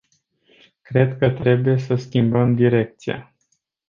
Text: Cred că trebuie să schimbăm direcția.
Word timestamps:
Cred 0.81 1.17
că 1.17 1.29
trebuie 1.29 1.77
să 1.77 1.95
schimbăm 1.95 2.55
direcția. 2.55 3.33